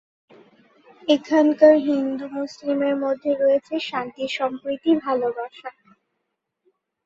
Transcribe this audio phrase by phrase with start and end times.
[1.07, 5.69] এখানকার হিন্দু-মুসলিমের মধ্যে রয়েছে শান্তি-সম্প্রতি-ভালোবাসা।